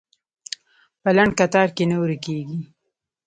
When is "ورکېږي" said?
2.01-2.59